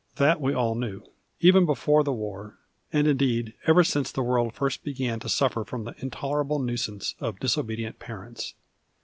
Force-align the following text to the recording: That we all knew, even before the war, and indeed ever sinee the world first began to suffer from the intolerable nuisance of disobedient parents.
That 0.15 0.41
we 0.41 0.55
all 0.55 0.73
knew, 0.73 1.03
even 1.41 1.67
before 1.67 2.03
the 2.03 2.11
war, 2.11 2.57
and 2.91 3.05
indeed 3.05 3.53
ever 3.67 3.83
sinee 3.83 4.11
the 4.13 4.23
world 4.23 4.55
first 4.55 4.83
began 4.83 5.19
to 5.19 5.29
suffer 5.29 5.63
from 5.63 5.83
the 5.83 5.93
intolerable 5.99 6.57
nuisance 6.57 7.13
of 7.19 7.37
disobedient 7.39 7.99
parents. 7.99 8.55